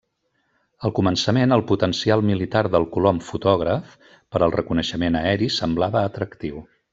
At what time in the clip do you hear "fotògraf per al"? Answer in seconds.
3.27-4.55